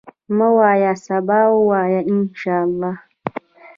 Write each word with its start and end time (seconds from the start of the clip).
مه 0.37 0.47
وایه 0.57 0.93
سبا، 1.05 1.39
وایه 1.67 2.01
ان 2.11 2.19
شاءالله. 2.41 2.93